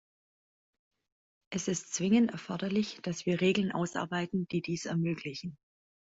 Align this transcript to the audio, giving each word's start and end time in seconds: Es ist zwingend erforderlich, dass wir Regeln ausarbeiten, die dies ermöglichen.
Es 1.53 1.67
ist 1.67 1.93
zwingend 1.93 2.31
erforderlich, 2.31 2.97
dass 3.03 3.27
wir 3.27 3.39
Regeln 3.39 3.71
ausarbeiten, 3.71 4.47
die 4.47 4.63
dies 4.63 4.85
ermöglichen. 4.87 5.59